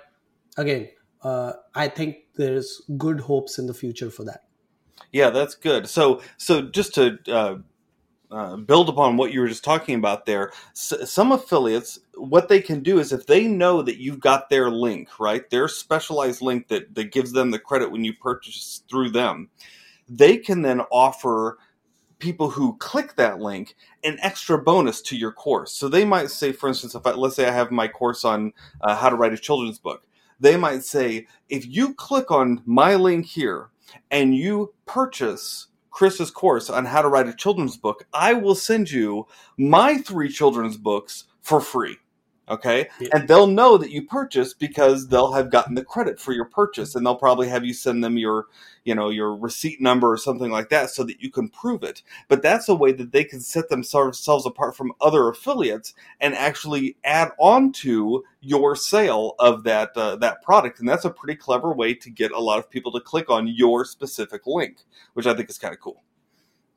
again, 0.56 0.88
uh, 1.22 1.52
I 1.74 1.88
think 1.88 2.16
there's 2.36 2.80
good 2.96 3.20
hopes 3.20 3.58
in 3.58 3.66
the 3.66 3.74
future 3.74 4.10
for 4.10 4.24
that. 4.24 4.44
Yeah, 5.12 5.28
that's 5.30 5.54
good. 5.54 5.88
So, 5.88 6.22
so 6.38 6.62
just 6.62 6.94
to 6.94 7.18
uh, 7.28 7.56
uh, 8.30 8.56
build 8.56 8.88
upon 8.88 9.18
what 9.18 9.32
you 9.34 9.40
were 9.40 9.48
just 9.48 9.64
talking 9.64 9.96
about 9.96 10.24
there, 10.24 10.50
s- 10.70 10.94
some 11.04 11.30
affiliates, 11.32 11.98
what 12.14 12.48
they 12.48 12.62
can 12.62 12.82
do 12.82 12.98
is 12.98 13.12
if 13.12 13.26
they 13.26 13.46
know 13.46 13.82
that 13.82 13.98
you've 13.98 14.20
got 14.20 14.48
their 14.48 14.70
link, 14.70 15.20
right, 15.20 15.48
their 15.50 15.68
specialized 15.68 16.40
link 16.40 16.68
that 16.68 16.94
that 16.94 17.12
gives 17.12 17.32
them 17.32 17.50
the 17.50 17.58
credit 17.58 17.92
when 17.92 18.04
you 18.04 18.14
purchase 18.14 18.82
through 18.88 19.10
them, 19.10 19.50
they 20.08 20.38
can 20.38 20.62
then 20.62 20.80
offer 20.90 21.58
people 22.22 22.48
who 22.48 22.76
click 22.76 23.16
that 23.16 23.40
link 23.40 23.74
an 24.04 24.16
extra 24.22 24.56
bonus 24.56 25.02
to 25.02 25.16
your 25.16 25.32
course. 25.32 25.72
So 25.72 25.88
they 25.88 26.04
might 26.04 26.30
say, 26.30 26.52
for 26.52 26.68
instance, 26.68 26.94
if 26.94 27.04
I, 27.04 27.10
let's 27.10 27.34
say 27.34 27.48
I 27.48 27.50
have 27.50 27.72
my 27.72 27.88
course 27.88 28.24
on 28.24 28.52
uh, 28.80 28.94
how 28.94 29.10
to 29.10 29.16
write 29.16 29.32
a 29.32 29.38
children's 29.38 29.80
book, 29.80 30.06
they 30.38 30.56
might 30.56 30.84
say, 30.84 31.26
if 31.48 31.66
you 31.66 31.94
click 31.94 32.30
on 32.30 32.62
my 32.64 32.94
link 32.94 33.26
here 33.26 33.70
and 34.12 34.36
you 34.36 34.72
purchase 34.86 35.66
Chris's 35.90 36.30
course 36.30 36.70
on 36.70 36.84
how 36.84 37.02
to 37.02 37.08
write 37.08 37.26
a 37.26 37.34
children's 37.34 37.76
book, 37.76 38.06
I 38.14 38.34
will 38.34 38.54
send 38.54 38.90
you 38.90 39.26
my 39.58 39.98
three 39.98 40.28
children's 40.28 40.76
books 40.76 41.24
for 41.40 41.60
free. 41.60 41.96
Okay. 42.48 42.88
Yeah. 43.00 43.08
And 43.12 43.28
they'll 43.28 43.46
know 43.46 43.78
that 43.78 43.92
you 43.92 44.04
purchased 44.04 44.58
because 44.58 45.06
they'll 45.06 45.32
have 45.32 45.50
gotten 45.50 45.76
the 45.76 45.84
credit 45.84 46.18
for 46.18 46.32
your 46.32 46.44
purchase 46.44 46.94
and 46.94 47.06
they'll 47.06 47.14
probably 47.14 47.48
have 47.48 47.64
you 47.64 47.72
send 47.72 48.02
them 48.02 48.18
your, 48.18 48.46
you 48.84 48.96
know, 48.96 49.10
your 49.10 49.36
receipt 49.36 49.80
number 49.80 50.10
or 50.10 50.16
something 50.16 50.50
like 50.50 50.68
that 50.70 50.90
so 50.90 51.04
that 51.04 51.20
you 51.20 51.30
can 51.30 51.48
prove 51.48 51.84
it. 51.84 52.02
But 52.28 52.42
that's 52.42 52.68
a 52.68 52.74
way 52.74 52.92
that 52.92 53.12
they 53.12 53.22
can 53.22 53.40
set 53.40 53.68
themselves 53.68 54.44
apart 54.44 54.76
from 54.76 54.92
other 55.00 55.28
affiliates 55.28 55.94
and 56.20 56.34
actually 56.34 56.96
add 57.04 57.30
on 57.38 57.70
to 57.74 58.24
your 58.40 58.74
sale 58.74 59.36
of 59.38 59.62
that 59.62 59.96
uh, 59.96 60.16
that 60.16 60.42
product. 60.42 60.80
And 60.80 60.88
that's 60.88 61.04
a 61.04 61.10
pretty 61.10 61.36
clever 61.36 61.72
way 61.72 61.94
to 61.94 62.10
get 62.10 62.32
a 62.32 62.40
lot 62.40 62.58
of 62.58 62.68
people 62.68 62.90
to 62.92 63.00
click 63.00 63.30
on 63.30 63.46
your 63.46 63.84
specific 63.84 64.46
link, 64.46 64.78
which 65.14 65.26
I 65.26 65.34
think 65.34 65.48
is 65.48 65.58
kind 65.58 65.72
of 65.72 65.80
cool. 65.80 66.02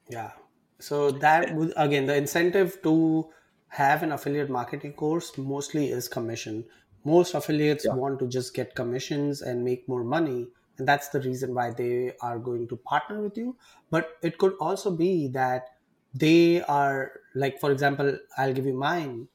Yeah. 0.09 0.31
So 0.77 1.09
that 1.09 1.55
would 1.55 1.73
again 1.75 2.05
the 2.05 2.15
incentive 2.15 2.83
to 2.83 3.29
have 3.77 4.03
an 4.03 4.11
affiliate 4.11 4.49
marketing 4.49 4.93
course 4.93 5.37
mostly 5.37 5.89
is 5.91 6.07
commission. 6.07 6.65
Most 7.03 7.33
affiliates 7.33 7.85
Yeah. 7.85 7.91
want 7.91 8.19
to 8.19 8.27
just 8.27 8.53
get 8.53 8.75
commissions 8.75 9.41
and 9.41 9.63
make 9.63 9.87
more 9.87 10.03
money. 10.03 10.47
And 10.77 10.87
that's 10.87 11.09
the 11.09 11.21
reason 11.21 11.53
why 11.53 11.71
they 11.71 12.15
are 12.21 12.39
going 12.39 12.67
to 12.69 12.75
partner 12.77 13.21
with 13.21 13.37
you. 13.37 13.57
But 13.89 14.17
it 14.21 14.37
could 14.37 14.53
also 14.59 14.91
be 14.95 15.27
that 15.29 15.67
they 16.13 16.61
are 16.63 17.19
like, 17.33 17.59
for 17.59 17.71
example, 17.71 18.17
I'll 18.37 18.53
give 18.53 18.65
you 18.65 18.73
mine. 18.73 19.27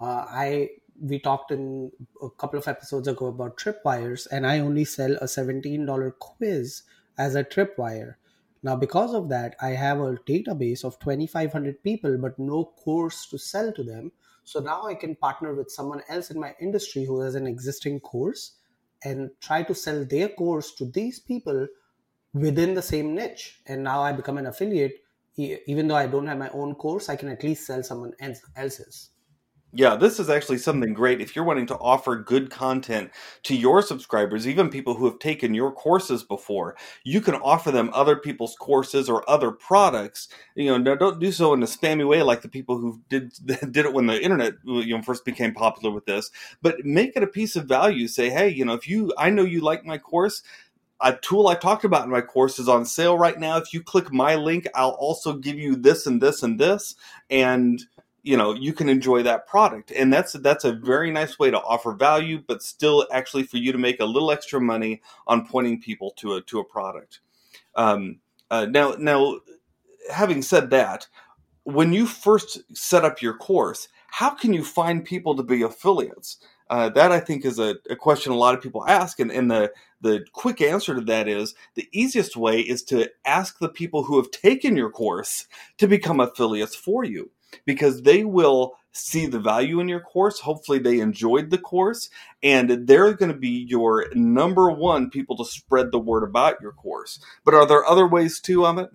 Uh, 0.00 0.24
I 0.28 0.70
we 1.00 1.18
talked 1.20 1.52
in 1.52 1.92
a 2.22 2.30
couple 2.30 2.58
of 2.58 2.66
episodes 2.66 3.06
ago 3.06 3.26
about 3.26 3.56
tripwires, 3.56 4.26
and 4.30 4.46
I 4.46 4.58
only 4.58 4.84
sell 4.84 5.16
a 5.20 5.28
$17 5.28 6.12
quiz 6.18 6.82
as 7.16 7.34
a 7.34 7.44
tripwire. 7.44 8.16
Now, 8.62 8.76
because 8.76 9.14
of 9.14 9.28
that, 9.28 9.54
I 9.60 9.70
have 9.70 10.00
a 10.00 10.16
database 10.26 10.84
of 10.84 10.98
2,500 10.98 11.82
people, 11.82 12.18
but 12.18 12.38
no 12.38 12.64
course 12.64 13.26
to 13.26 13.38
sell 13.38 13.72
to 13.72 13.82
them. 13.82 14.12
So 14.44 14.60
now 14.60 14.86
I 14.86 14.94
can 14.94 15.14
partner 15.14 15.54
with 15.54 15.70
someone 15.70 16.02
else 16.08 16.30
in 16.30 16.40
my 16.40 16.54
industry 16.60 17.04
who 17.04 17.20
has 17.20 17.34
an 17.34 17.46
existing 17.46 18.00
course 18.00 18.56
and 19.04 19.30
try 19.40 19.62
to 19.62 19.74
sell 19.74 20.04
their 20.04 20.28
course 20.28 20.74
to 20.76 20.86
these 20.86 21.20
people 21.20 21.68
within 22.34 22.74
the 22.74 22.82
same 22.82 23.14
niche. 23.14 23.60
And 23.66 23.84
now 23.84 24.00
I 24.02 24.12
become 24.12 24.38
an 24.38 24.46
affiliate. 24.46 25.04
Even 25.36 25.86
though 25.86 25.96
I 25.96 26.08
don't 26.08 26.26
have 26.26 26.38
my 26.38 26.48
own 26.50 26.74
course, 26.74 27.08
I 27.08 27.14
can 27.14 27.28
at 27.28 27.44
least 27.44 27.64
sell 27.64 27.82
someone 27.84 28.12
else's. 28.56 29.10
Yeah, 29.74 29.96
this 29.96 30.18
is 30.18 30.30
actually 30.30 30.58
something 30.58 30.94
great 30.94 31.20
if 31.20 31.36
you're 31.36 31.44
wanting 31.44 31.66
to 31.66 31.76
offer 31.76 32.16
good 32.16 32.48
content 32.50 33.10
to 33.42 33.54
your 33.54 33.82
subscribers, 33.82 34.48
even 34.48 34.70
people 34.70 34.94
who 34.94 35.04
have 35.04 35.18
taken 35.18 35.52
your 35.52 35.72
courses 35.72 36.22
before. 36.22 36.74
You 37.04 37.20
can 37.20 37.34
offer 37.34 37.70
them 37.70 37.90
other 37.92 38.16
people's 38.16 38.56
courses 38.58 39.10
or 39.10 39.28
other 39.28 39.50
products. 39.50 40.28
You 40.54 40.70
know, 40.70 40.78
now 40.78 40.94
don't 40.94 41.20
do 41.20 41.30
so 41.30 41.52
in 41.52 41.62
a 41.62 41.66
spammy 41.66 42.08
way 42.08 42.22
like 42.22 42.40
the 42.40 42.48
people 42.48 42.78
who 42.78 43.02
did 43.10 43.30
did 43.46 43.76
it 43.84 43.92
when 43.92 44.06
the 44.06 44.18
internet 44.22 44.54
you 44.64 44.96
know 44.96 45.02
first 45.02 45.26
became 45.26 45.52
popular 45.52 45.94
with 45.94 46.06
this. 46.06 46.30
But 46.62 46.86
make 46.86 47.14
it 47.14 47.22
a 47.22 47.26
piece 47.26 47.54
of 47.54 47.66
value. 47.66 48.08
Say, 48.08 48.30
hey, 48.30 48.48
you 48.48 48.64
know, 48.64 48.72
if 48.72 48.88
you 48.88 49.12
I 49.18 49.28
know 49.28 49.44
you 49.44 49.60
like 49.60 49.84
my 49.84 49.98
course, 49.98 50.42
a 51.00 51.14
tool 51.16 51.48
I 51.48 51.54
talked 51.54 51.84
about 51.84 52.04
in 52.04 52.10
my 52.10 52.20
course 52.22 52.58
is 52.58 52.68
on 52.68 52.84
sale 52.84 53.18
right 53.18 53.38
now. 53.38 53.58
If 53.58 53.72
you 53.72 53.82
click 53.82 54.12
my 54.12 54.34
link, 54.34 54.66
I'll 54.74 54.90
also 54.98 55.34
give 55.34 55.56
you 55.58 55.76
this 55.76 56.06
and 56.06 56.20
this 56.20 56.42
and 56.42 56.58
this, 56.58 56.94
and 57.30 57.80
you 58.28 58.36
know 58.36 58.52
you 58.52 58.74
can 58.74 58.90
enjoy 58.90 59.22
that 59.22 59.46
product. 59.46 59.90
And 59.90 60.12
that's 60.12 60.34
that's 60.34 60.64
a 60.64 60.72
very 60.72 61.10
nice 61.10 61.38
way 61.38 61.50
to 61.50 61.62
offer 61.62 61.94
value, 61.94 62.42
but 62.46 62.62
still 62.62 63.06
actually 63.10 63.44
for 63.44 63.56
you 63.56 63.72
to 63.72 63.78
make 63.78 64.00
a 64.00 64.04
little 64.04 64.30
extra 64.30 64.60
money 64.60 65.00
on 65.26 65.46
pointing 65.46 65.80
people 65.80 66.10
to 66.18 66.34
a 66.34 66.42
to 66.42 66.60
a 66.60 66.64
product. 66.64 67.20
Um, 67.74 68.20
uh, 68.50 68.66
now, 68.66 68.96
now, 68.98 69.38
having 70.12 70.42
said 70.42 70.68
that, 70.70 71.06
when 71.64 71.94
you 71.94 72.04
first 72.04 72.60
set 72.76 73.02
up 73.02 73.22
your 73.22 73.34
course, 73.34 73.88
how 74.08 74.30
can 74.30 74.52
you 74.52 74.62
find 74.62 75.04
people 75.04 75.34
to 75.34 75.42
be 75.42 75.62
affiliates? 75.62 76.36
Uh, 76.68 76.90
that 76.90 77.10
I 77.12 77.20
think 77.20 77.46
is 77.46 77.58
a, 77.58 77.76
a 77.88 77.96
question 77.96 78.30
a 78.30 78.36
lot 78.36 78.54
of 78.54 78.60
people 78.60 78.84
ask, 78.86 79.20
and, 79.20 79.32
and 79.32 79.50
the 79.50 79.72
the 80.02 80.26
quick 80.32 80.60
answer 80.60 80.94
to 80.94 81.00
that 81.00 81.28
is 81.28 81.54
the 81.76 81.88
easiest 81.92 82.36
way 82.36 82.60
is 82.60 82.82
to 82.84 83.10
ask 83.24 83.58
the 83.58 83.70
people 83.70 84.02
who 84.02 84.18
have 84.18 84.30
taken 84.32 84.76
your 84.76 84.90
course 84.90 85.46
to 85.78 85.88
become 85.88 86.20
affiliates 86.20 86.76
for 86.76 87.04
you 87.04 87.30
because 87.64 88.02
they 88.02 88.24
will 88.24 88.74
see 88.92 89.26
the 89.26 89.38
value 89.38 89.80
in 89.80 89.88
your 89.88 90.00
course. 90.00 90.40
Hopefully, 90.40 90.78
they 90.78 91.00
enjoyed 91.00 91.50
the 91.50 91.58
course, 91.58 92.10
and 92.42 92.86
they're 92.86 93.14
going 93.14 93.32
to 93.32 93.38
be 93.38 93.66
your 93.68 94.06
number 94.14 94.70
one 94.70 95.10
people 95.10 95.36
to 95.36 95.44
spread 95.44 95.92
the 95.92 95.98
word 95.98 96.24
about 96.24 96.60
your 96.60 96.72
course. 96.72 97.20
But 97.44 97.54
are 97.54 97.66
there 97.66 97.84
other 97.84 98.06
ways 98.06 98.40
too, 98.40 98.60
Amit? 98.60 98.90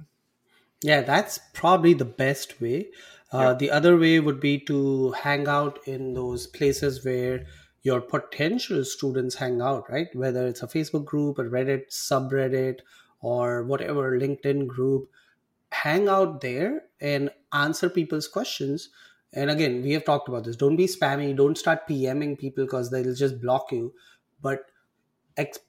Yeah, 0.82 1.02
that's 1.02 1.40
probably 1.54 1.94
the 1.94 2.06
best 2.06 2.60
way. 2.60 2.90
Uh, 3.32 3.40
Yeah. 3.40 3.54
The 3.54 3.72
other 3.72 3.98
way 3.98 4.20
would 4.20 4.40
be 4.40 4.60
to 4.60 5.12
hang 5.12 5.48
out 5.48 5.80
in 5.86 6.14
those 6.14 6.46
places 6.46 7.04
where 7.06 7.46
your 7.82 8.02
potential 8.02 8.84
students 8.86 9.36
hang 9.36 9.62
out, 9.62 9.90
right? 9.90 10.08
Whether 10.14 10.48
it's 10.48 10.64
a 10.64 10.68
Facebook 10.68 11.06
group, 11.06 11.40
a 11.40 11.44
Reddit 11.44 11.90
subreddit, 11.90 12.80
or 13.22 13.64
whatever 13.64 14.20
LinkedIn 14.20 14.68
group, 14.68 15.10
hang 15.74 16.08
out 16.08 16.42
there 16.42 16.86
and 17.02 17.32
answer 17.54 17.90
people's 17.90 18.28
questions. 18.28 18.90
And 19.34 19.50
again, 19.50 19.82
we 19.82 19.92
have 19.94 20.06
talked 20.06 20.30
about 20.30 20.44
this. 20.46 20.56
Don't 20.56 20.76
be 20.76 20.86
spammy. 20.88 21.36
Don't 21.36 21.58
start 21.58 21.88
PMing 21.88 22.38
people 22.40 22.66
because 22.66 22.92
they'll 22.92 23.16
just 23.16 23.42
block 23.42 23.72
you. 23.72 23.94
But 24.42 24.66
ex- 25.38 25.60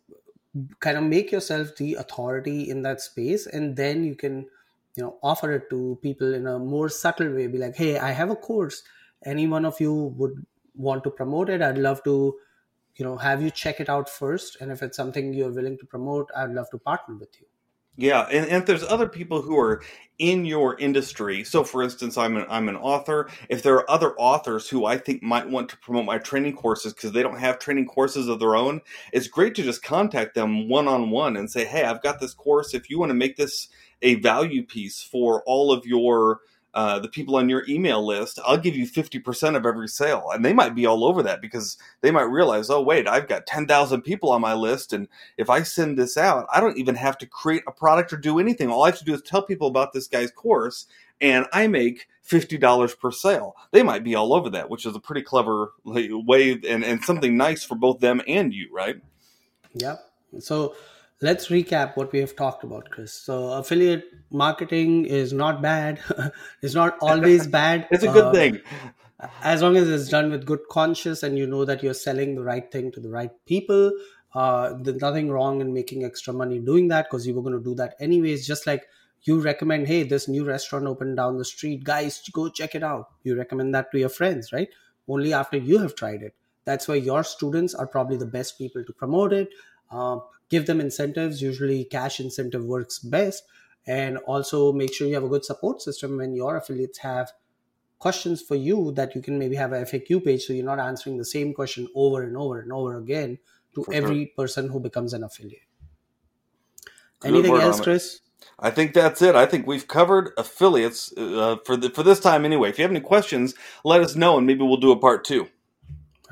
kind 0.81 0.97
of 0.99 1.05
make 1.05 1.33
yourself 1.33 1.75
the 1.77 1.95
authority 1.95 2.71
in 2.71 2.83
that 2.83 3.01
space 3.01 3.47
and 3.47 3.77
then 3.77 4.05
you 4.05 4.15
can 4.15 4.47
you 4.97 5.03
know 5.03 5.19
offer 5.23 5.53
it 5.53 5.69
to 5.71 5.99
people 6.03 6.33
in 6.33 6.47
a 6.47 6.59
more 6.59 6.89
subtle 6.89 7.33
way 7.35 7.47
be 7.49 7.59
like 7.59 7.75
hey 7.75 7.99
i 7.99 8.11
have 8.13 8.31
a 8.31 8.37
course 8.37 8.83
any 9.25 9.47
one 9.49 9.65
of 9.65 9.81
you 9.81 9.93
would 9.93 10.47
want 10.77 11.03
to 11.03 11.11
promote 11.11 11.49
it 11.51 11.61
i'd 11.63 11.79
love 11.79 12.03
to 12.05 12.39
you 12.97 13.05
know 13.05 13.17
have 13.17 13.43
you 13.43 13.51
check 13.51 13.81
it 13.81 13.89
out 13.89 14.09
first 14.09 14.57
and 14.61 14.71
if 14.71 14.83
it's 14.83 14.97
something 14.97 15.35
you're 15.35 15.53
willing 15.53 15.77
to 15.79 15.87
promote 15.87 16.31
i'd 16.37 16.51
love 16.51 16.71
to 16.71 16.79
partner 16.79 17.17
with 17.17 17.41
you 17.41 17.47
Yeah, 17.97 18.23
and, 18.23 18.47
and 18.47 18.57
if 18.57 18.67
there's 18.67 18.83
other 18.83 19.09
people 19.09 19.41
who 19.43 19.57
are 19.59 19.83
in 20.19 20.45
your 20.45 20.77
industry, 20.79 21.45
so 21.45 21.63
for 21.63 21.83
instance, 21.83 22.19
I'm 22.19 22.37
an 22.37 22.47
I'm 22.49 22.69
an 22.69 22.77
author. 22.77 23.29
If 23.49 23.63
there 23.63 23.77
are 23.77 23.91
other 23.91 24.15
authors 24.19 24.69
who 24.69 24.85
I 24.85 24.99
think 24.99 25.23
might 25.23 25.49
want 25.49 25.69
to 25.71 25.77
promote 25.79 26.05
my 26.05 26.19
training 26.19 26.57
courses 26.57 26.93
because 26.93 27.13
they 27.13 27.23
don't 27.23 27.39
have 27.39 27.59
training 27.61 27.87
courses 27.87 28.27
of 28.29 28.41
their 28.41 28.57
own, 28.57 28.81
it's 29.13 29.29
great 29.29 29.55
to 29.57 29.63
just 29.63 29.83
contact 29.85 30.35
them 30.35 30.69
one 30.69 30.89
on 30.89 31.11
one 31.11 31.37
and 31.37 31.51
say, 31.51 31.65
"Hey, 31.65 31.85
I've 31.85 32.03
got 32.03 32.19
this 32.21 32.35
course. 32.35 32.75
If 32.75 32.91
you 32.91 32.99
want 32.99 33.11
to 33.11 33.15
make 33.15 33.37
this 33.37 33.69
a 34.03 34.17
value 34.17 34.65
piece 34.65 35.01
for 35.01 35.43
all 35.47 35.73
of 35.73 35.87
your 35.87 36.41
uh, 36.75 36.99
the 36.99 37.09
people 37.09 37.37
on 37.37 37.49
your 37.49 37.65
email 37.69 38.05
list, 38.05 38.41
I'll 38.45 38.59
give 38.59 38.75
you 38.75 38.87
50% 38.87 39.57
of 39.57 39.65
every 39.65 39.89
sale. 39.89 40.31
And 40.33 40.45
they 40.45 40.53
might 40.53 40.75
be 40.75 40.87
all 40.87 41.05
over 41.05 41.23
that 41.23 41.41
because 41.41 41.79
they 42.01 42.11
might 42.11 42.23
realize, 42.23 42.69
oh, 42.69 42.83
wait, 42.83 43.07
I've 43.07 43.29
got 43.29 43.47
10,000 43.47 44.03
people 44.03 44.33
on 44.33 44.41
my 44.41 44.55
list. 44.55 44.93
And 44.93 45.07
if 45.39 45.49
I 45.49 45.63
send 45.63 45.97
this 45.97 46.17
out, 46.17 46.47
I 46.53 46.61
don't 46.61 46.77
even 46.77 46.97
have 46.97 47.17
to 47.19 47.27
create 47.27 47.63
a 47.69 47.73
product 47.73 48.13
or 48.13 48.17
do 48.17 48.41
anything. 48.41 48.71
All 48.71 48.83
I 48.83 48.89
have 48.89 48.99
to 48.99 49.05
do 49.05 49.15
is 49.15 49.23
tell 49.23 49.43
people 49.43 49.69
about 49.69 49.93
this 49.93 50.09
guy's 50.09 50.33
course 50.33 50.87
and 51.21 51.47
I 51.53 51.69
make 51.69 52.09
$50 52.29 52.99
per 52.99 53.13
sale. 53.13 53.55
They 53.71 53.85
might 53.85 54.03
be 54.03 54.17
all 54.17 54.35
over 54.35 54.51
that, 54.51 54.69
which 54.69 54.85
is 54.85 54.97
a 54.97 55.01
pretty 55.01 55.23
clever 55.23 55.73
way 55.85 56.61
and, 56.69 56.85
and 56.85 57.05
something 57.05 57.37
nice 57.37 57.63
for 57.63 57.77
both 57.77 58.01
them 58.01 58.21
and 58.27 58.53
you, 58.53 58.69
right? 58.73 58.97
Yep. 59.75 60.05
so 60.41 60.75
let's 61.21 61.49
recap 61.49 61.97
what 61.97 62.13
we 62.13 62.19
have 62.19 62.35
talked 62.37 62.65
about 62.65 62.91
chris. 62.91 63.13
So 63.13 63.53
affiliate 63.53 64.05
marketing 64.31 65.07
is 65.07 65.33
not 65.33 65.63
bad. 65.63 66.01
It's 66.63 66.75
not 66.75 66.97
always 67.01 67.47
bad 67.61 67.87
It's 67.91 68.05
a 68.05 68.09
good 68.13 68.25
Uh, 68.27 68.33
thing. 68.33 68.61
as 69.43 69.63
long 69.63 69.77
as 69.77 69.89
it's 69.89 70.09
done 70.09 70.31
with 70.31 70.45
good 70.45 70.61
conscience 70.71 71.23
and 71.23 71.39
you 71.39 71.47
know 71.47 71.65
that 71.65 71.83
you're 71.83 71.95
selling 71.95 72.35
the 72.35 72.43
right 72.43 72.71
thing 72.71 72.91
to 72.93 73.01
the 73.01 73.09
right 73.11 73.31
people 73.47 73.93
uh, 74.35 74.75
there's 74.81 75.01
nothing 75.01 75.31
wrong 75.31 75.61
in 75.61 75.73
making 75.73 76.05
extra 76.05 76.33
money 76.35 76.59
doing 76.59 76.89
that 76.89 77.07
because 77.09 77.25
you 77.27 77.35
were 77.35 77.43
going 77.43 77.57
to 77.57 77.63
do 77.63 77.75
that 77.77 77.95
anyways. 78.01 78.45
Just 78.45 78.67
like 78.67 78.83
you 79.23 79.41
recommend 79.41 79.87
hey 79.87 80.03
this 80.03 80.27
new 80.29 80.45
restaurant 80.45 80.87
opened 80.87 81.17
down 81.17 81.39
the 81.39 81.45
street. 81.45 81.85
Guys 81.85 82.21
go 82.33 82.49
check 82.49 82.75
it 82.75 82.83
out. 82.83 83.11
You 83.23 83.37
recommend 83.37 83.73
that 83.77 83.93
to 83.93 83.99
your 83.99 84.09
friends 84.09 84.53
right? 84.53 84.69
Only 85.07 85.33
after 85.33 85.57
you 85.57 85.79
have 85.79 85.95
tried 85.95 86.23
it. 86.23 86.35
That's 86.65 86.89
why 86.89 86.97
your 86.97 87.23
students 87.23 87.75
are 87.77 87.87
probably 87.87 88.17
the 88.17 88.27
best 88.27 88.59
people 88.59 88.83
to 88.85 88.93
promote 88.93 89.33
it 89.33 89.51
uh, 89.95 90.19
give 90.51 90.67
them 90.67 90.81
incentives 90.81 91.41
usually 91.41 91.85
cash 91.85 92.21
incentive 92.21 92.65
works 92.65 92.99
best 92.99 93.45
and 93.87 94.19
also 94.19 94.73
make 94.73 94.93
sure 94.95 95.07
you 95.07 95.15
have 95.15 95.25
a 95.25 95.29
good 95.29 95.45
support 95.45 95.81
system 95.83 96.17
when 96.17 96.35
your 96.35 96.57
affiliates 96.57 96.99
have 96.99 97.33
questions 97.99 98.43
for 98.43 98.55
you 98.55 98.93
that 98.93 99.15
you 99.15 99.23
can 99.23 99.39
maybe 99.39 99.57
have 99.57 99.73
a 99.73 99.83
FAQ 99.83 100.25
page 100.25 100.43
so 100.43 100.53
you're 100.53 100.65
not 100.65 100.79
answering 100.79 101.17
the 101.17 101.25
same 101.25 101.55
question 101.55 101.89
over 101.95 102.23
and 102.23 102.37
over 102.37 102.61
and 102.61 102.73
over 102.73 102.97
again 102.97 103.39
to 103.75 103.85
For 103.85 103.93
sure. 103.93 104.03
every 104.03 104.27
person 104.27 104.69
who 104.69 104.81
becomes 104.81 105.13
an 105.13 105.25
affiliate. 105.25 105.63
Good 107.21 107.29
Anything 107.29 107.53
word, 107.53 107.63
else, 107.63 107.81
Chris? 107.81 108.21
I 108.59 108.71
think 108.71 108.93
that's 108.93 109.23
it. 109.23 109.35
I 109.35 109.47
think 109.47 109.67
we've 109.67 109.89
covered 109.89 110.33
affiliates 110.37 111.13
uh, 111.17 111.57
for 111.65 111.77
the, 111.77 111.91
for 111.91 112.03
this 112.03 112.21
time 112.21 112.45
anyway. 112.45 112.69
If 112.69 112.79
you 112.79 112.83
have 112.83 112.91
any 112.91 113.01
questions, 113.01 113.55
let 113.85 114.01
us 114.01 114.15
know 114.15 114.39
and 114.39 114.47
maybe 114.47 114.63
we'll 114.63 114.77
do 114.77 114.93
a 114.93 114.99
part 114.99 115.25
two. 115.25 115.49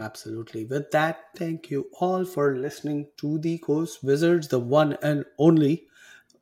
Absolutely. 0.02 0.64
With 0.64 0.90
that, 0.90 1.26
thank 1.36 1.70
you 1.70 1.86
all 2.00 2.24
for 2.24 2.56
listening 2.56 3.06
to 3.18 3.38
the 3.38 3.58
Course 3.58 4.02
Wizards, 4.02 4.48
the 4.48 4.58
one 4.58 4.98
and 5.00 5.24
only 5.38 5.86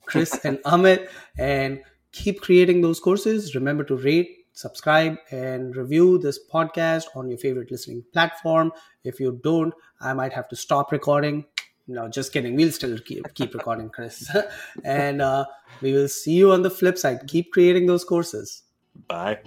Chris 0.07 0.45
and 0.45 0.59
Amit. 0.65 1.09
And 1.39 1.83
keep 2.13 2.41
creating 2.41 2.81
those 2.81 3.01
courses. 3.01 3.55
Remember 3.55 3.85
to 3.85 3.97
rate, 3.97 4.47
subscribe 4.55 5.19
and 5.31 5.77
review 5.77 6.17
this 6.19 6.41
podcast 6.53 7.05
on 7.15 7.29
your 7.29 7.37
favorite 7.37 7.71
listening 7.71 8.03
platform. 8.15 8.73
If 9.05 9.21
you 9.21 9.39
don't, 9.45 9.75
I 10.01 10.15
might 10.15 10.33
have 10.33 10.49
to 10.49 10.57
stop 10.57 10.91
recording. 10.91 11.45
No, 11.87 12.09
just 12.09 12.33
kidding. 12.33 12.57
We'll 12.57 12.73
still 12.73 12.99
keep, 12.99 13.35
keep 13.35 13.53
recording, 13.53 13.91
Chris. 13.91 14.31
and 14.85 15.21
uh, 15.21 15.45
we 15.83 15.93
will 15.93 16.09
see 16.09 16.33
you 16.33 16.53
on 16.53 16.63
the 16.63 16.71
flip 16.71 16.97
side. 16.97 17.27
Keep 17.27 17.53
creating 17.53 17.87
those 17.87 18.05
courses. 18.05 18.63
Bye. 19.07 19.41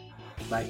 Bye. 0.49 0.69